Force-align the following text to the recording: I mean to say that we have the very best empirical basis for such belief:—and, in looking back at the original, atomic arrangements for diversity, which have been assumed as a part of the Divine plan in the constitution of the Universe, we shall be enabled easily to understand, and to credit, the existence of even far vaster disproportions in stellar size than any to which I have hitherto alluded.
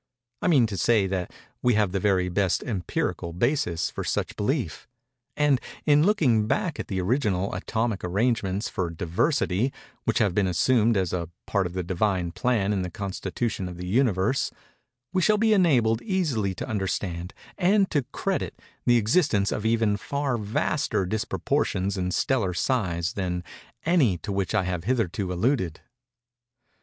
I 0.41 0.47
mean 0.47 0.65
to 0.65 0.77
say 0.77 1.05
that 1.05 1.31
we 1.61 1.75
have 1.75 1.91
the 1.91 1.99
very 1.99 2.27
best 2.27 2.63
empirical 2.63 3.33
basis 3.33 3.91
for 3.91 4.03
such 4.03 4.35
belief:—and, 4.35 5.61
in 5.85 6.03
looking 6.03 6.47
back 6.47 6.79
at 6.79 6.87
the 6.87 6.99
original, 6.99 7.53
atomic 7.53 8.03
arrangements 8.03 8.67
for 8.67 8.89
diversity, 8.89 9.71
which 10.05 10.17
have 10.17 10.33
been 10.33 10.47
assumed 10.47 10.97
as 10.97 11.13
a 11.13 11.29
part 11.45 11.67
of 11.67 11.73
the 11.73 11.83
Divine 11.83 12.31
plan 12.31 12.73
in 12.73 12.81
the 12.81 12.89
constitution 12.89 13.67
of 13.69 13.77
the 13.77 13.85
Universe, 13.85 14.49
we 15.13 15.21
shall 15.21 15.37
be 15.37 15.53
enabled 15.53 16.01
easily 16.01 16.55
to 16.55 16.67
understand, 16.67 17.31
and 17.55 17.91
to 17.91 18.01
credit, 18.11 18.59
the 18.87 18.97
existence 18.97 19.51
of 19.51 19.67
even 19.67 19.97
far 19.97 20.35
vaster 20.35 21.05
disproportions 21.05 21.95
in 21.95 22.09
stellar 22.09 22.55
size 22.55 23.13
than 23.13 23.43
any 23.85 24.17
to 24.17 24.31
which 24.31 24.55
I 24.55 24.63
have 24.63 24.85
hitherto 24.85 25.31
alluded. 25.31 25.79